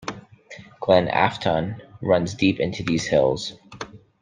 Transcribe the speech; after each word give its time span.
Glen 0.79 1.09
Afton 1.09 1.79
runs 2.01 2.33
deep 2.33 2.59
into 2.59 2.81
these 2.81 3.05
hills. 3.05 3.53